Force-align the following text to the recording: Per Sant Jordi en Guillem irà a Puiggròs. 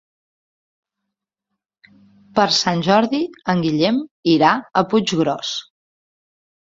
Per 2.39 2.47
Sant 2.61 2.83
Jordi 2.89 3.21
en 3.55 3.63
Guillem 3.67 4.03
irà 4.37 4.55
a 4.83 4.87
Puiggròs. 4.95 5.53